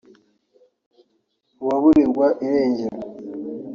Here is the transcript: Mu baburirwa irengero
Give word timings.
Mu 1.57 1.63
baburirwa 1.69 2.25
irengero 2.45 2.97